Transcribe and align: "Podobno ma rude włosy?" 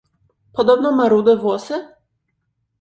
"Podobno 0.53 0.91
ma 0.91 1.07
rude 1.09 1.37
włosy?" 1.37 1.87